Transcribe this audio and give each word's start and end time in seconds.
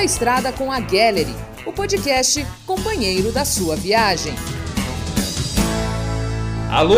Pela 0.00 0.06
Estrada 0.10 0.50
com 0.50 0.72
a 0.72 0.80
Gallery, 0.80 1.36
o 1.66 1.72
podcast 1.74 2.46
companheiro 2.66 3.30
da 3.32 3.44
sua 3.44 3.76
viagem. 3.76 4.32
Alô, 6.70 6.96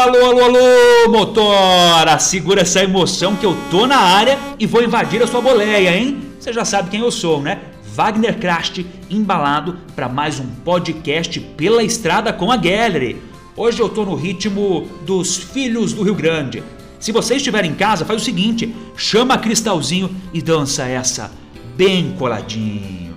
alô, 0.00 0.24
alô, 0.24 0.44
alô, 0.44 1.10
motora! 1.10 2.18
Segura 2.18 2.62
essa 2.62 2.82
emoção 2.82 3.36
que 3.36 3.44
eu 3.44 3.54
tô 3.70 3.86
na 3.86 3.98
área 3.98 4.38
e 4.58 4.64
vou 4.64 4.82
invadir 4.82 5.22
a 5.22 5.26
sua 5.26 5.42
boleia, 5.42 5.94
hein? 5.94 6.32
Você 6.38 6.50
já 6.50 6.64
sabe 6.64 6.88
quem 6.88 7.00
eu 7.00 7.10
sou, 7.10 7.42
né? 7.42 7.60
Wagner 7.94 8.38
Krast, 8.38 8.86
embalado 9.10 9.78
para 9.94 10.08
mais 10.08 10.40
um 10.40 10.46
podcast 10.46 11.38
pela 11.38 11.82
estrada 11.82 12.32
com 12.32 12.50
a 12.50 12.56
Gallery. 12.56 13.20
Hoje 13.54 13.80
eu 13.80 13.88
tô 13.90 14.06
no 14.06 14.14
ritmo 14.14 14.88
dos 15.04 15.36
Filhos 15.36 15.92
do 15.92 16.02
Rio 16.02 16.14
Grande. 16.14 16.62
Se 16.98 17.12
você 17.12 17.34
estiver 17.34 17.66
em 17.66 17.74
casa, 17.74 18.06
faz 18.06 18.22
o 18.22 18.24
seguinte: 18.24 18.74
chama 18.96 19.36
Cristalzinho 19.36 20.16
e 20.32 20.40
dança 20.40 20.86
essa 20.86 21.38
bem 21.80 22.12
coladinho. 22.18 23.16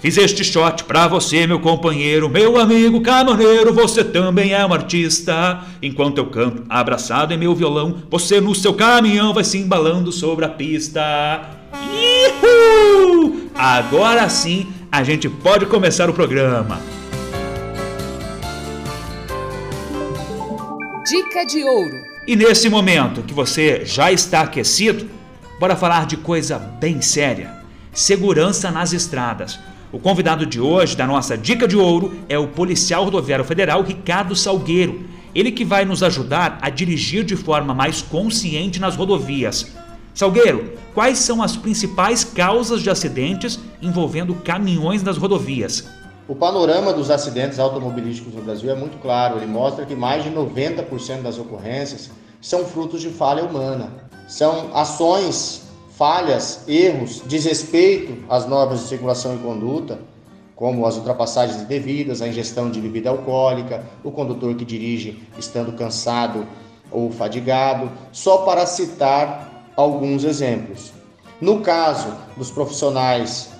Fiz 0.00 0.16
este 0.16 0.42
shot 0.42 0.84
pra 0.84 1.06
você, 1.06 1.46
meu 1.46 1.60
companheiro, 1.60 2.30
meu 2.30 2.58
amigo 2.58 3.02
caminhoneiro, 3.02 3.74
você 3.74 4.02
também 4.02 4.54
é 4.54 4.64
um 4.64 4.72
artista. 4.72 5.60
Enquanto 5.82 6.16
eu 6.16 6.24
canto 6.30 6.64
abraçado 6.66 7.34
em 7.34 7.36
meu 7.36 7.54
violão, 7.54 8.02
você 8.10 8.40
no 8.40 8.54
seu 8.54 8.72
caminhão 8.72 9.34
vai 9.34 9.44
se 9.44 9.58
embalando 9.58 10.10
sobre 10.10 10.46
a 10.46 10.48
pista. 10.48 11.42
Ihu! 11.92 13.50
Agora 13.54 14.26
sim, 14.30 14.66
a 14.90 15.04
gente 15.04 15.28
pode 15.28 15.66
começar 15.66 16.08
o 16.08 16.14
programa. 16.14 16.80
Dica 21.06 21.44
de 21.44 21.62
ouro. 21.64 21.96
E 22.26 22.34
nesse 22.34 22.70
momento 22.70 23.20
que 23.20 23.34
você 23.34 23.84
já 23.84 24.10
está 24.10 24.40
aquecido, 24.40 25.06
bora 25.58 25.76
falar 25.76 26.06
de 26.06 26.16
coisa 26.16 26.58
bem 26.58 27.02
séria: 27.02 27.59
segurança 27.92 28.70
nas 28.70 28.92
estradas. 28.92 29.58
O 29.92 29.98
convidado 29.98 30.46
de 30.46 30.60
hoje, 30.60 30.96
da 30.96 31.06
nossa 31.06 31.36
Dica 31.36 31.66
de 31.66 31.76
Ouro, 31.76 32.12
é 32.28 32.38
o 32.38 32.48
policial 32.48 33.04
rodoviário 33.04 33.44
federal 33.44 33.82
Ricardo 33.82 34.36
Salgueiro. 34.36 35.04
Ele 35.34 35.50
que 35.50 35.64
vai 35.64 35.84
nos 35.84 36.02
ajudar 36.02 36.58
a 36.62 36.70
dirigir 36.70 37.24
de 37.24 37.36
forma 37.36 37.74
mais 37.74 38.00
consciente 38.00 38.80
nas 38.80 38.94
rodovias. 38.94 39.66
Salgueiro, 40.14 40.72
quais 40.94 41.18
são 41.18 41.42
as 41.42 41.56
principais 41.56 42.22
causas 42.22 42.82
de 42.82 42.90
acidentes 42.90 43.58
envolvendo 43.82 44.34
caminhões 44.34 45.02
nas 45.02 45.16
rodovias? 45.16 45.88
O 46.28 46.34
panorama 46.34 46.92
dos 46.92 47.10
acidentes 47.10 47.58
automobilísticos 47.58 48.34
no 48.34 48.42
Brasil 48.42 48.70
é 48.70 48.74
muito 48.74 48.98
claro. 48.98 49.38
Ele 49.38 49.46
mostra 49.46 49.84
que 49.84 49.96
mais 49.96 50.22
de 50.22 50.30
90% 50.30 51.22
das 51.22 51.38
ocorrências 51.38 52.10
são 52.40 52.64
frutos 52.64 53.00
de 53.00 53.08
falha 53.08 53.42
humana. 53.42 53.88
São 54.28 54.70
ações 54.72 55.69
falhas, 56.00 56.62
erros, 56.66 57.20
desrespeito 57.26 58.24
às 58.26 58.46
normas 58.46 58.80
de 58.80 58.88
circulação 58.88 59.34
e 59.34 59.38
conduta, 59.38 59.98
como 60.56 60.86
as 60.86 60.96
ultrapassagens 60.96 61.60
indevidas, 61.60 62.22
a 62.22 62.26
ingestão 62.26 62.70
de 62.70 62.80
bebida 62.80 63.10
alcoólica, 63.10 63.84
o 64.02 64.10
condutor 64.10 64.54
que 64.54 64.64
dirige 64.64 65.22
estando 65.38 65.72
cansado 65.72 66.46
ou 66.90 67.10
fadigado, 67.10 67.92
só 68.12 68.38
para 68.46 68.64
citar 68.64 69.70
alguns 69.76 70.24
exemplos. 70.24 70.90
No 71.38 71.60
caso 71.60 72.08
dos 72.34 72.50
profissionais 72.50 73.50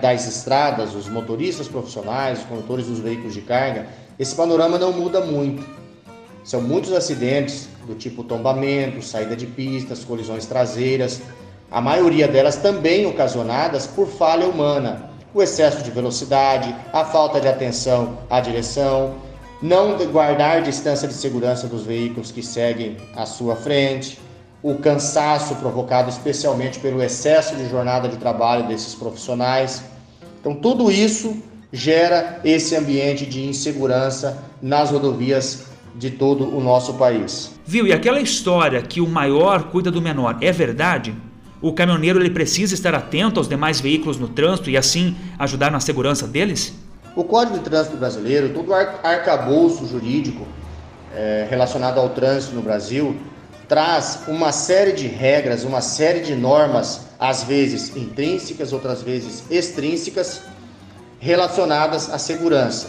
das 0.00 0.26
estradas, 0.26 0.94
os 0.94 1.10
motoristas 1.10 1.68
profissionais, 1.68 2.38
os 2.38 2.46
condutores 2.46 2.86
dos 2.86 3.00
veículos 3.00 3.34
de 3.34 3.42
carga, 3.42 3.86
esse 4.18 4.34
panorama 4.34 4.78
não 4.78 4.92
muda 4.92 5.20
muito. 5.20 5.62
São 6.42 6.62
muitos 6.62 6.94
acidentes 6.94 7.68
do 7.86 7.94
tipo 7.94 8.24
tombamento, 8.24 9.02
saída 9.02 9.36
de 9.36 9.46
pistas, 9.46 10.04
colisões 10.04 10.46
traseiras, 10.46 11.20
a 11.76 11.80
maioria 11.82 12.26
delas 12.26 12.56
também 12.56 13.04
ocasionadas 13.04 13.86
por 13.86 14.08
falha 14.08 14.48
humana, 14.48 15.10
o 15.34 15.42
excesso 15.42 15.82
de 15.82 15.90
velocidade, 15.90 16.74
a 16.90 17.04
falta 17.04 17.38
de 17.38 17.46
atenção 17.46 18.16
à 18.30 18.40
direção, 18.40 19.16
não 19.60 19.98
guardar 20.06 20.62
distância 20.62 21.06
de 21.06 21.12
segurança 21.12 21.66
dos 21.66 21.84
veículos 21.84 22.32
que 22.32 22.42
seguem 22.42 22.96
à 23.14 23.26
sua 23.26 23.56
frente, 23.56 24.18
o 24.62 24.76
cansaço 24.76 25.54
provocado 25.56 26.08
especialmente 26.08 26.78
pelo 26.78 27.02
excesso 27.02 27.54
de 27.54 27.68
jornada 27.68 28.08
de 28.08 28.16
trabalho 28.16 28.66
desses 28.66 28.94
profissionais. 28.94 29.84
Então, 30.40 30.54
tudo 30.54 30.90
isso 30.90 31.36
gera 31.70 32.40
esse 32.42 32.74
ambiente 32.74 33.26
de 33.26 33.44
insegurança 33.44 34.42
nas 34.62 34.92
rodovias 34.92 35.66
de 35.94 36.10
todo 36.10 36.56
o 36.56 36.58
nosso 36.58 36.94
país. 36.94 37.52
Viu? 37.66 37.86
E 37.86 37.92
aquela 37.92 38.20
história 38.20 38.80
que 38.80 39.02
o 39.02 39.06
maior 39.06 39.64
cuida 39.64 39.90
do 39.90 40.00
menor 40.00 40.38
é 40.40 40.50
verdade? 40.50 41.14
O 41.60 41.72
caminhoneiro 41.72 42.20
ele 42.20 42.30
precisa 42.30 42.74
estar 42.74 42.94
atento 42.94 43.40
aos 43.40 43.48
demais 43.48 43.80
veículos 43.80 44.18
no 44.18 44.28
trânsito 44.28 44.68
e 44.68 44.76
assim 44.76 45.16
ajudar 45.38 45.70
na 45.70 45.80
segurança 45.80 46.26
deles? 46.26 46.74
O 47.14 47.24
Código 47.24 47.58
de 47.58 47.64
Trânsito 47.64 47.96
Brasileiro, 47.96 48.50
todo 48.50 48.68
o 48.68 48.74
arcabouço 48.74 49.86
jurídico 49.86 50.46
é, 51.14 51.46
relacionado 51.48 51.98
ao 51.98 52.10
trânsito 52.10 52.54
no 52.54 52.60
Brasil, 52.60 53.16
traz 53.66 54.20
uma 54.28 54.52
série 54.52 54.92
de 54.92 55.06
regras, 55.06 55.64
uma 55.64 55.80
série 55.80 56.20
de 56.20 56.34
normas, 56.34 57.06
às 57.18 57.42
vezes 57.42 57.96
intrínsecas, 57.96 58.72
outras 58.72 59.02
vezes 59.02 59.44
extrínsecas, 59.50 60.42
relacionadas 61.18 62.10
à 62.10 62.18
segurança. 62.18 62.88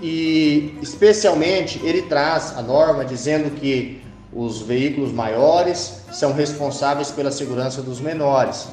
E, 0.00 0.74
especialmente, 0.82 1.80
ele 1.82 2.02
traz 2.02 2.54
a 2.56 2.62
norma 2.62 3.06
dizendo 3.06 3.50
que 3.50 4.02
os 4.36 4.60
veículos 4.60 5.12
maiores 5.12 6.02
são 6.12 6.34
responsáveis 6.34 7.10
pela 7.10 7.30
segurança 7.30 7.80
dos 7.80 8.00
menores. 8.00 8.68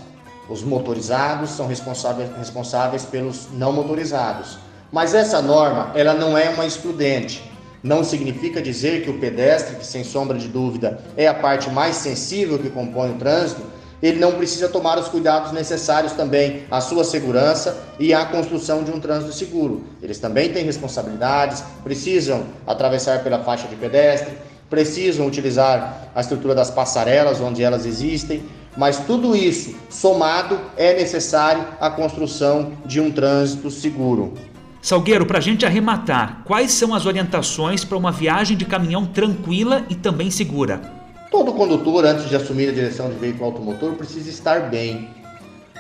Os 0.50 0.62
motorizados 0.62 1.52
são 1.52 1.68
responsáveis, 1.68 2.30
responsáveis 2.38 3.06
pelos 3.06 3.48
não 3.54 3.72
motorizados. 3.72 4.58
Mas 4.92 5.14
essa 5.14 5.42
norma, 5.42 5.92
ela 5.96 6.14
não 6.14 6.38
é 6.38 6.50
uma 6.50 6.66
excludente. 6.66 7.50
Não 7.82 8.04
significa 8.04 8.62
dizer 8.62 9.04
que 9.04 9.10
o 9.10 9.20
pedestre, 9.20 9.78
que 9.78 9.86
sem 9.86 10.04
sombra 10.04 10.38
de 10.38 10.50
dúvida 10.50 11.00
é 11.16 11.28
a 11.28 11.34
parte 11.34 11.70
mais 11.70 11.96
sensível 11.96 12.60
que 12.60 12.70
compõe 12.70 13.12
o 13.12 13.18
trânsito, 13.18 13.62
ele 14.02 14.20
não 14.20 14.34
precisa 14.34 14.68
tomar 14.68 15.00
os 15.00 15.08
cuidados 15.08 15.54
necessários 15.54 16.12
também 16.12 16.66
à 16.70 16.82
sua 16.82 17.06
segurança 17.06 17.82
e 17.98 18.14
à 18.14 18.26
construção 18.26 18.84
de 18.84 18.92
um 18.92 19.00
trânsito 19.00 19.32
seguro. 19.32 19.86
Eles 20.02 20.20
também 20.20 20.52
têm 20.52 20.66
responsabilidades, 20.66 21.64
precisam 21.86 22.44
atravessar 22.68 23.24
pela 23.24 23.40
faixa 23.40 23.66
de 23.66 23.78
pedestre, 23.78 24.34
precisam 24.74 25.28
utilizar 25.28 26.10
a 26.16 26.20
estrutura 26.20 26.56
das 26.56 26.72
passarelas 26.72 27.40
onde 27.40 27.62
elas 27.62 27.86
existem, 27.86 28.42
mas 28.76 28.98
tudo 29.06 29.36
isso 29.36 29.76
somado 29.88 30.60
é 30.76 30.96
necessário 30.96 31.64
a 31.80 31.92
construção 31.92 32.74
de 32.84 33.00
um 33.00 33.12
trânsito 33.12 33.70
seguro. 33.70 34.34
Salgueiro, 34.82 35.28
para 35.28 35.38
a 35.38 35.42
gente 35.42 35.64
arrematar, 35.64 36.42
quais 36.44 36.72
são 36.72 36.92
as 36.92 37.06
orientações 37.06 37.86
para 37.86 37.96
uma 37.96 38.12
viagem 38.12 38.58
de 38.58 38.66
caminhão 38.66 39.06
tranquila 39.06 39.86
e 39.92 39.94
também 39.94 40.32
segura? 40.32 40.82
Todo 41.30 41.54
condutor, 41.54 42.04
antes 42.04 42.28
de 42.28 42.36
assumir 42.36 42.70
a 42.70 42.74
direção 42.74 43.12
de 43.12 43.16
veículo 43.16 43.46
automotor, 43.46 43.94
precisa 43.94 44.28
estar 44.28 44.72
bem. 44.72 45.08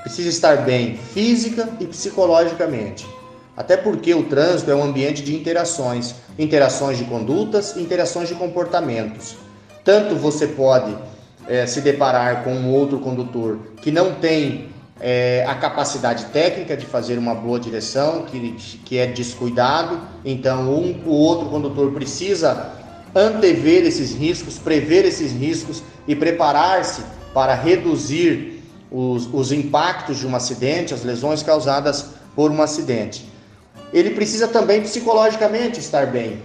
Precisa 0.04 0.30
estar 0.30 0.58
bem 0.58 0.98
física 0.98 1.68
e 1.80 1.88
psicologicamente. 1.88 3.08
Até 3.56 3.78
porque 3.78 4.14
o 4.16 4.24
trânsito 4.24 4.72
é 4.72 4.76
um 4.76 4.84
ambiente 4.84 5.22
de 5.22 5.36
interações, 5.36 6.16
interações 6.40 6.98
de 6.98 7.06
condutas, 7.06 7.78
interações 7.78 8.28
de 8.28 8.36
comportamentos. 8.36 9.36
Tanto 9.84 10.16
você 10.16 10.48
pode 10.48 10.96
é, 11.48 11.66
se 11.68 11.82
deparar 11.82 12.44
com 12.44 12.52
um 12.52 12.74
outro 12.74 13.00
condutor 13.00 13.60
que 13.82 13.92
não 13.92 14.16
tem 14.16 14.70
é, 15.00 15.46
a 15.48 15.54
capacidade 15.54 16.26
técnica 16.26 16.76
de 16.76 16.86
fazer 16.86 17.20
uma 17.20 17.36
boa 17.36 17.60
direção, 17.60 18.24
que, 18.24 18.54
que 18.86 18.98
é 18.98 19.06
descuidado, 19.06 20.00
então 20.26 20.74
um, 20.74 21.04
o 21.06 21.12
outro 21.12 21.50
condutor 21.50 21.92
precisa 21.92 22.72
antever 23.14 23.86
esses 23.86 24.16
riscos, 24.16 24.58
prever 24.58 25.06
esses 25.06 25.32
riscos 25.32 25.84
e 26.08 26.16
preparar-se 26.16 27.04
para 27.36 27.54
reduzir 27.54 28.64
os, 28.90 29.30
os 29.32 29.52
impactos 29.52 30.18
de 30.18 30.26
um 30.26 30.36
acidente, 30.36 30.94
as 30.94 31.04
lesões 31.04 31.44
causadas 31.44 32.06
por 32.36 32.50
um 32.50 32.60
acidente 32.60 33.33
ele 33.94 34.10
precisa 34.10 34.48
também 34.48 34.82
psicologicamente 34.82 35.80
estar 35.80 36.08
bem. 36.08 36.42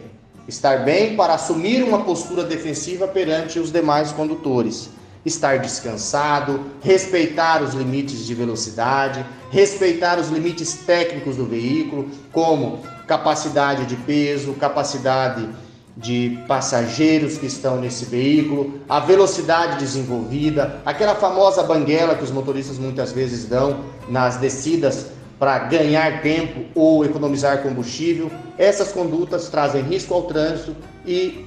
Estar 0.46 0.84
bem 0.84 1.16
para 1.16 1.34
assumir 1.34 1.82
uma 1.82 2.04
postura 2.04 2.44
defensiva 2.44 3.08
perante 3.08 3.58
os 3.58 3.72
demais 3.72 4.12
condutores. 4.12 4.90
Estar 5.24 5.58
descansado, 5.58 6.60
respeitar 6.82 7.62
os 7.62 7.74
limites 7.74 8.24
de 8.24 8.34
velocidade, 8.34 9.24
respeitar 9.50 10.18
os 10.18 10.28
limites 10.28 10.74
técnicos 10.86 11.36
do 11.36 11.44
veículo, 11.44 12.08
como 12.32 12.80
capacidade 13.06 13.86
de 13.86 13.96
peso, 13.96 14.52
capacidade 14.54 15.48
de 15.96 16.38
passageiros 16.46 17.38
que 17.38 17.46
estão 17.46 17.80
nesse 17.80 18.04
veículo, 18.04 18.80
a 18.88 19.00
velocidade 19.00 19.78
desenvolvida, 19.78 20.80
aquela 20.86 21.16
famosa 21.16 21.62
banguela 21.62 22.14
que 22.14 22.22
os 22.22 22.30
motoristas 22.30 22.78
muitas 22.78 23.10
vezes 23.10 23.46
dão 23.46 23.84
nas 24.08 24.36
descidas 24.36 25.06
para 25.38 25.58
ganhar 25.60 26.20
tempo 26.20 26.64
ou 26.74 27.04
economizar 27.04 27.62
combustível. 27.62 28.30
Essas 28.56 28.92
condutas 28.92 29.48
trazem 29.48 29.82
risco 29.82 30.12
ao 30.12 30.22
trânsito 30.24 30.74
e 31.06 31.44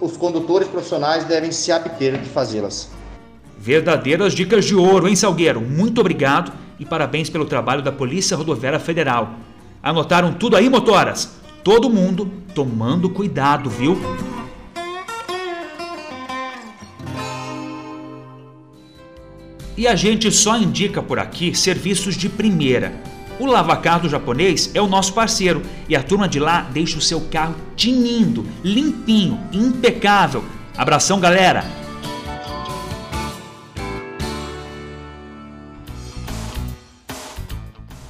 os 0.00 0.16
condutores 0.16 0.68
profissionais 0.68 1.24
devem 1.24 1.52
se 1.52 1.70
abter 1.70 2.18
de 2.18 2.28
fazê-las. 2.28 2.90
Verdadeiras 3.58 4.32
dicas 4.32 4.64
de 4.64 4.74
ouro, 4.74 5.08
hein, 5.08 5.16
Salgueiro? 5.16 5.60
Muito 5.60 6.00
obrigado. 6.00 6.52
e 6.78 6.84
parabéns 6.84 7.30
pelo 7.30 7.44
trabalho 7.44 7.82
da 7.82 7.92
Polícia 7.92 8.36
Rodoviária 8.36 8.80
Federal. 8.80 9.34
Anotaram 9.80 10.32
tudo 10.32 10.56
aí, 10.56 10.68
motoras? 10.68 11.36
Todo 11.62 11.88
mundo 11.88 12.30
tomando 12.52 13.08
cuidado, 13.08 13.70
viu? 13.70 13.96
E 19.76 19.86
a 19.86 19.94
gente 19.94 20.30
só 20.32 20.56
indica 20.56 21.02
por 21.02 21.18
aqui 21.18 21.54
serviços 21.54 22.16
de 22.16 22.28
primeira. 22.28 22.92
O 23.38 23.46
Lavacar 23.46 24.06
japonês 24.08 24.70
é 24.74 24.80
o 24.80 24.86
nosso 24.86 25.12
parceiro 25.12 25.62
e 25.88 25.96
a 25.96 26.02
turma 26.02 26.28
de 26.28 26.38
lá 26.38 26.62
deixa 26.72 26.98
o 26.98 27.02
seu 27.02 27.20
carro 27.22 27.56
tinindo, 27.74 28.46
limpinho, 28.62 29.40
impecável. 29.52 30.44
Abração, 30.76 31.18
galera! 31.18 31.64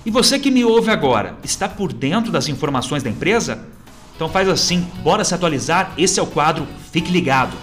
E 0.05 0.11
você 0.11 0.39
que 0.39 0.51
me 0.51 0.63
ouve 0.63 0.91
agora, 0.91 1.37
está 1.43 1.67
por 1.67 1.91
dentro 1.91 2.31
das 2.31 2.47
informações 2.47 3.03
da 3.03 3.09
empresa? 3.09 3.65
Então 4.15 4.29
faz 4.29 4.47
assim, 4.49 4.87
bora 5.03 5.25
se 5.25 5.35
atualizar. 5.35 5.95
Esse 5.97 6.21
é 6.21 6.23
o 6.23 6.27
quadro 6.27 6.69
Fique 6.93 7.11
Ligado. 7.11 7.57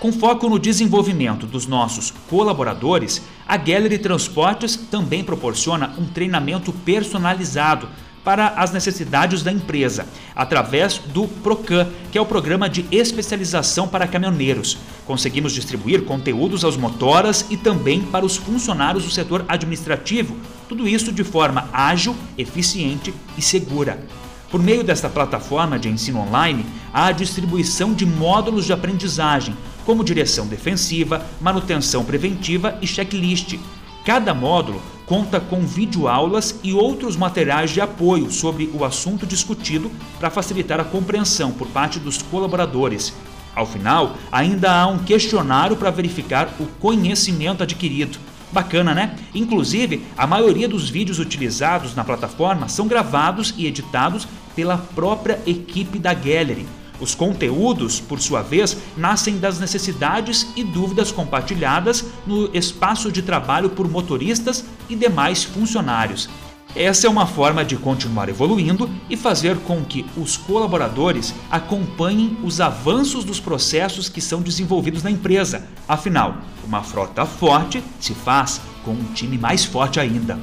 Com 0.00 0.10
foco 0.10 0.48
no 0.48 0.58
desenvolvimento 0.58 1.46
dos 1.46 1.66
nossos 1.66 2.10
colaboradores, 2.26 3.20
a 3.46 3.58
Gallery 3.58 3.98
Transportes 3.98 4.74
também 4.74 5.22
proporciona 5.22 5.92
um 5.98 6.06
treinamento 6.06 6.72
personalizado 6.72 7.86
para 8.24 8.48
as 8.48 8.72
necessidades 8.72 9.42
da 9.42 9.52
empresa, 9.52 10.06
através 10.34 10.96
do 10.96 11.28
PROCAN, 11.28 11.86
que 12.10 12.16
é 12.16 12.20
o 12.20 12.24
programa 12.24 12.66
de 12.66 12.86
especialização 12.90 13.86
para 13.86 14.06
caminhoneiros. 14.06 14.78
Conseguimos 15.06 15.52
distribuir 15.52 16.06
conteúdos 16.06 16.64
aos 16.64 16.78
motoras 16.78 17.44
e 17.50 17.58
também 17.58 18.00
para 18.00 18.24
os 18.24 18.38
funcionários 18.38 19.04
do 19.04 19.10
setor 19.10 19.44
administrativo, 19.48 20.34
tudo 20.66 20.88
isso 20.88 21.12
de 21.12 21.24
forma 21.24 21.68
ágil, 21.74 22.16
eficiente 22.38 23.12
e 23.36 23.42
segura. 23.42 24.02
Por 24.50 24.62
meio 24.62 24.82
desta 24.82 25.08
plataforma 25.08 25.78
de 25.78 25.88
ensino 25.88 26.20
online, 26.20 26.64
há 26.92 27.06
a 27.06 27.12
distribuição 27.12 27.92
de 27.94 28.04
módulos 28.04 28.64
de 28.64 28.72
aprendizagem, 28.72 29.54
como 29.84 30.04
direção 30.04 30.46
defensiva, 30.46 31.24
manutenção 31.40 32.04
preventiva 32.04 32.78
e 32.80 32.86
checklist. 32.86 33.58
Cada 34.04 34.32
módulo 34.32 34.80
conta 35.06 35.40
com 35.40 35.60
videoaulas 35.66 36.58
e 36.62 36.72
outros 36.72 37.16
materiais 37.16 37.70
de 37.70 37.80
apoio 37.80 38.30
sobre 38.30 38.70
o 38.72 38.84
assunto 38.84 39.26
discutido 39.26 39.90
para 40.18 40.30
facilitar 40.30 40.78
a 40.78 40.84
compreensão 40.84 41.50
por 41.50 41.66
parte 41.68 41.98
dos 41.98 42.22
colaboradores. 42.22 43.12
Ao 43.54 43.66
final, 43.66 44.14
ainda 44.30 44.72
há 44.72 44.86
um 44.86 44.98
questionário 45.00 45.76
para 45.76 45.90
verificar 45.90 46.54
o 46.60 46.66
conhecimento 46.78 47.62
adquirido. 47.62 48.18
Bacana, 48.52 48.94
né? 48.94 49.16
Inclusive, 49.34 50.04
a 50.16 50.26
maioria 50.26 50.68
dos 50.68 50.88
vídeos 50.88 51.18
utilizados 51.18 51.94
na 51.94 52.04
plataforma 52.04 52.68
são 52.68 52.86
gravados 52.86 53.54
e 53.56 53.66
editados 53.66 54.26
pela 54.56 54.78
própria 54.78 55.40
equipe 55.46 55.98
da 55.98 56.14
Gallery. 56.14 56.66
Os 57.00 57.14
conteúdos, 57.14 57.98
por 57.98 58.20
sua 58.20 58.42
vez, 58.42 58.76
nascem 58.96 59.38
das 59.38 59.58
necessidades 59.58 60.46
e 60.54 60.62
dúvidas 60.62 61.10
compartilhadas 61.10 62.04
no 62.26 62.54
espaço 62.54 63.10
de 63.10 63.22
trabalho 63.22 63.70
por 63.70 63.88
motoristas 63.88 64.64
e 64.88 64.94
demais 64.94 65.42
funcionários. 65.42 66.28
Essa 66.76 67.08
é 67.08 67.10
uma 67.10 67.26
forma 67.26 67.64
de 67.64 67.76
continuar 67.76 68.28
evoluindo 68.28 68.88
e 69.08 69.16
fazer 69.16 69.56
com 69.60 69.84
que 69.84 70.06
os 70.16 70.36
colaboradores 70.36 71.34
acompanhem 71.50 72.38
os 72.44 72.60
avanços 72.60 73.24
dos 73.24 73.40
processos 73.40 74.08
que 74.08 74.20
são 74.20 74.40
desenvolvidos 74.40 75.02
na 75.02 75.10
empresa. 75.10 75.66
Afinal, 75.88 76.36
uma 76.64 76.82
frota 76.82 77.26
forte 77.26 77.82
se 77.98 78.14
faz 78.14 78.60
com 78.84 78.92
um 78.92 79.12
time 79.14 79.36
mais 79.36 79.64
forte 79.64 79.98
ainda. 79.98 80.38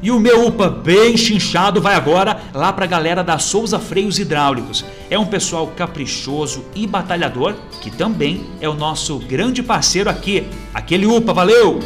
E 0.00 0.12
o 0.12 0.20
meu 0.20 0.46
UPA 0.46 0.70
bem 0.70 1.16
chinchado 1.16 1.80
vai 1.80 1.96
agora 1.96 2.40
lá 2.54 2.72
para 2.72 2.84
a 2.84 2.88
galera 2.88 3.24
da 3.24 3.36
Souza 3.36 3.80
Freios 3.80 4.18
Hidráulicos. 4.18 4.84
É 5.10 5.18
um 5.18 5.26
pessoal 5.26 5.66
caprichoso 5.76 6.64
e 6.72 6.86
batalhador 6.86 7.56
que 7.80 7.90
também 7.90 8.46
é 8.60 8.68
o 8.68 8.74
nosso 8.74 9.18
grande 9.18 9.60
parceiro 9.60 10.08
aqui. 10.08 10.46
Aquele 10.72 11.04
UPA, 11.04 11.32
valeu! 11.32 11.80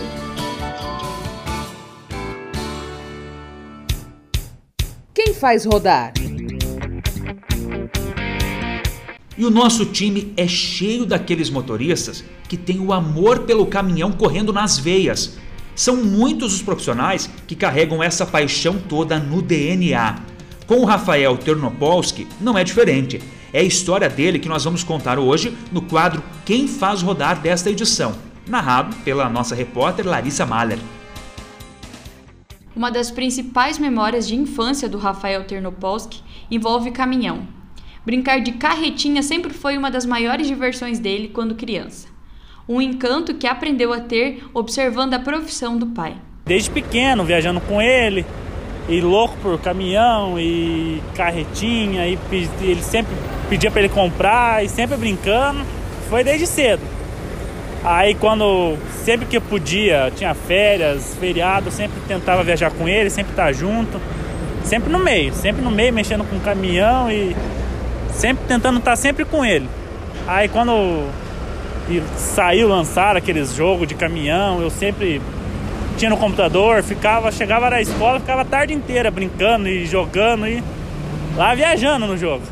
Quem 5.15 5.32
faz 5.32 5.65
rodar? 5.65 6.12
E 9.38 9.44
o 9.47 9.50
nosso 9.50 9.87
time 9.87 10.35
é 10.37 10.47
cheio 10.47 11.06
daqueles 11.06 11.49
motoristas 11.49 12.23
que 12.47 12.58
têm 12.58 12.79
o 12.81 12.93
amor 12.93 13.41
pelo 13.41 13.65
caminhão 13.65 14.12
correndo 14.12 14.53
nas 14.53 14.79
veias 14.79 15.38
são 15.74 15.96
muitos 15.96 16.54
os 16.54 16.62
profissionais 16.62 17.28
que 17.46 17.56
carregam 17.56 18.02
essa 18.02 18.26
paixão 18.26 18.78
toda 18.78 19.19
no 19.19 19.40
DNA. 19.40 20.16
Com 20.66 20.76
o 20.76 20.84
Rafael 20.84 21.36
Ternopolsky 21.36 22.26
não 22.40 22.56
é 22.56 22.64
diferente. 22.64 23.20
É 23.52 23.60
a 23.60 23.64
história 23.64 24.08
dele 24.08 24.38
que 24.38 24.48
nós 24.48 24.64
vamos 24.64 24.82
contar 24.82 25.19
hoje 25.19 25.56
no 25.70 25.82
quadro 25.82 26.22
Quem 26.44 26.66
Faz 26.66 27.02
Rodar 27.02 27.40
desta 27.40 27.70
edição, 27.70 28.14
narrado 28.46 28.96
pela 29.04 29.28
nossa 29.28 29.54
repórter 29.54 30.06
Larissa 30.06 30.46
Mahler. 30.46 30.78
Uma 32.74 32.90
das 32.90 33.10
principais 33.10 33.78
memórias 33.78 34.26
de 34.26 34.34
infância 34.34 34.88
do 34.88 34.96
Rafael 34.96 35.44
Ternopolsky 35.44 36.22
envolve 36.50 36.90
caminhão. 36.90 37.46
Brincar 38.04 38.40
de 38.40 38.52
carretinha 38.52 39.22
sempre 39.22 39.52
foi 39.52 39.76
uma 39.76 39.90
das 39.90 40.06
maiores 40.06 40.46
diversões 40.46 40.98
dele 40.98 41.28
quando 41.28 41.54
criança 41.54 42.12
um 42.72 42.80
encanto 42.80 43.34
que 43.34 43.46
aprendeu 43.46 43.92
a 43.92 44.00
ter 44.00 44.42
observando 44.54 45.14
a 45.14 45.19
profissão 45.19 45.76
do 45.76 45.86
pai. 45.86 46.16
Desde 46.46 46.70
pequeno, 46.70 47.24
viajando 47.24 47.60
com 47.60 47.80
ele, 47.80 48.24
e 48.88 49.00
louco 49.00 49.36
por 49.42 49.60
caminhão 49.60 50.38
e 50.40 51.00
carretinha, 51.14 52.06
e 52.06 52.19
ele 52.62 52.82
sempre 52.82 53.12
pedia 53.48 53.70
para 53.70 53.82
ele 53.82 53.88
comprar 53.90 54.64
e 54.64 54.69
sempre 54.69 54.96
brincando. 54.96 55.60
Foi 56.08 56.24
desde 56.24 56.46
cedo. 56.46 56.82
Aí 57.84 58.14
quando 58.14 58.76
sempre 59.04 59.26
que 59.26 59.36
eu 59.36 59.40
podia, 59.40 60.12
tinha 60.14 60.34
férias, 60.34 61.16
feriado, 61.19 61.70
sempre 61.70 62.00
tentava 62.06 62.42
viajar 62.42 62.70
com 62.70 62.88
ele, 62.88 63.10
sempre 63.10 63.32
estar 63.32 63.46
tá 63.46 63.52
junto, 63.52 64.00
sempre 64.64 64.90
no 64.90 64.98
meio, 64.98 65.34
sempre 65.34 65.62
no 65.62 65.70
meio 65.70 65.92
mexendo 65.92 66.24
com 66.24 66.38
caminhão 66.41 67.10
e 67.10 67.36
sempre 68.12 68.44
tentando 68.46 68.79
estar 68.79 68.93
tá 68.93 68.96
sempre 68.96 69.24
com 69.24 69.44
ele. 69.44 69.69
Aí 70.26 70.48
quando 70.48 71.08
e 71.89 72.03
saiu, 72.17 72.69
lançar 72.69 73.17
aqueles 73.17 73.55
jogos 73.55 73.89
de 73.89 73.94
caminhão, 73.94 74.60
eu 74.60 74.70
sempre 74.70 75.20
tinha 75.96 76.10
no 76.10 76.17
computador, 76.17 76.82
ficava, 76.82 77.31
chegava 77.31 77.69
na 77.70 77.81
escola, 77.81 78.20
ficava 78.20 78.43
a 78.43 78.44
tarde 78.44 78.72
inteira 78.72 79.10
brincando 79.10 79.69
e 79.69 79.86
jogando 79.86 80.46
e 80.46 80.62
lá 81.36 81.55
viajando 81.55 82.06
no 82.06 82.17
jogo. 82.17 82.44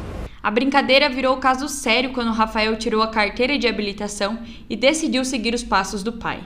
A 0.42 0.50
brincadeira 0.50 1.08
virou 1.08 1.36
caso 1.36 1.68
sério 1.68 2.12
quando 2.12 2.32
Rafael 2.32 2.76
tirou 2.76 3.02
a 3.02 3.08
carteira 3.08 3.58
de 3.58 3.68
habilitação 3.68 4.38
e 4.68 4.76
decidiu 4.76 5.24
seguir 5.24 5.54
os 5.54 5.62
passos 5.62 6.02
do 6.02 6.12
pai. 6.12 6.40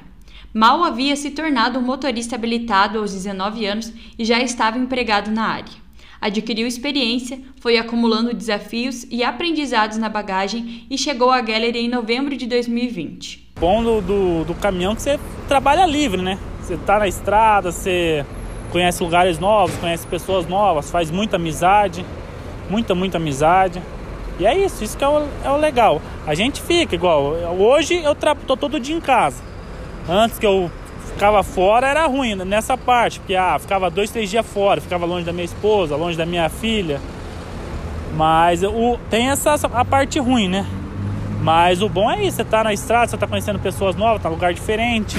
Mal 0.52 0.82
havia 0.84 1.16
se 1.16 1.30
tornado 1.30 1.78
um 1.78 1.82
motorista 1.82 2.36
habilitado 2.36 2.98
aos 2.98 3.12
19 3.12 3.66
anos 3.66 3.92
e 4.18 4.24
já 4.24 4.40
estava 4.40 4.78
empregado 4.78 5.30
na 5.30 5.46
área 5.46 5.83
adquiriu 6.24 6.66
experiência, 6.66 7.38
foi 7.60 7.76
acumulando 7.76 8.32
desafios 8.32 9.04
e 9.10 9.22
aprendizados 9.22 9.98
na 9.98 10.08
bagagem 10.08 10.86
e 10.88 10.96
chegou 10.96 11.30
à 11.30 11.42
Gallery 11.42 11.80
em 11.80 11.88
novembro 11.88 12.34
de 12.34 12.46
2020. 12.46 13.52
Bom 13.60 13.84
do, 13.84 14.00
do, 14.00 14.44
do 14.46 14.54
caminhão 14.54 14.96
que 14.96 15.02
você 15.02 15.20
trabalha 15.46 15.84
livre, 15.84 16.22
né? 16.22 16.38
Você 16.62 16.74
está 16.74 16.98
na 16.98 17.06
estrada, 17.06 17.70
você 17.70 18.24
conhece 18.72 19.02
lugares 19.02 19.38
novos, 19.38 19.76
conhece 19.76 20.06
pessoas 20.06 20.46
novas, 20.46 20.90
faz 20.90 21.10
muita 21.10 21.36
amizade, 21.36 22.02
muita, 22.70 22.94
muita 22.94 23.18
amizade. 23.18 23.82
E 24.40 24.46
é 24.46 24.56
isso, 24.56 24.82
isso 24.82 24.96
que 24.96 25.04
é 25.04 25.08
o, 25.08 25.28
é 25.44 25.50
o 25.50 25.56
legal. 25.58 26.00
A 26.26 26.34
gente 26.34 26.62
fica 26.62 26.94
igual. 26.94 27.34
Hoje 27.58 28.02
eu 28.02 28.14
tô 28.14 28.56
todo 28.56 28.80
dia 28.80 28.96
em 28.96 29.00
casa. 29.00 29.42
Antes 30.08 30.38
que 30.38 30.46
eu 30.46 30.70
ficava 31.14 31.42
fora 31.44 31.86
era 31.86 32.06
ruim 32.06 32.34
nessa 32.34 32.76
parte, 32.76 33.20
porque 33.20 33.36
ah, 33.36 33.56
ficava 33.58 33.88
dois, 33.88 34.10
três 34.10 34.28
dias 34.28 34.44
fora, 34.44 34.80
ficava 34.80 35.06
longe 35.06 35.24
da 35.24 35.32
minha 35.32 35.44
esposa, 35.44 35.96
longe 35.96 36.18
da 36.18 36.26
minha 36.26 36.48
filha. 36.48 37.00
Mas 38.16 38.62
o, 38.62 38.98
tem 39.08 39.30
essa 39.30 39.54
a 39.54 39.84
parte 39.84 40.18
ruim, 40.18 40.48
né? 40.48 40.66
Mas 41.40 41.82
o 41.82 41.88
bom 41.88 42.10
é 42.10 42.24
isso, 42.24 42.36
você 42.38 42.44
tá 42.44 42.64
na 42.64 42.72
estrada, 42.72 43.08
você 43.08 43.16
tá 43.16 43.26
conhecendo 43.26 43.58
pessoas 43.58 43.96
novas, 43.96 44.22
tá 44.22 44.28
num 44.28 44.34
lugar 44.34 44.52
diferente. 44.52 45.16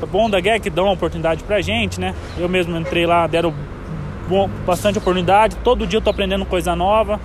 O 0.00 0.06
bom 0.06 0.28
da 0.28 0.40
guerra 0.40 0.56
é 0.56 0.60
que 0.60 0.70
dão 0.70 0.90
oportunidade 0.90 1.42
pra 1.44 1.60
gente, 1.60 2.00
né? 2.00 2.14
Eu 2.38 2.48
mesmo 2.48 2.76
entrei 2.76 3.06
lá, 3.06 3.26
deram 3.26 3.52
bom, 4.28 4.48
bastante 4.66 4.98
oportunidade, 4.98 5.56
todo 5.56 5.86
dia 5.86 5.98
eu 5.98 6.02
tô 6.02 6.10
aprendendo 6.10 6.44
coisa 6.44 6.74
nova. 6.74 7.20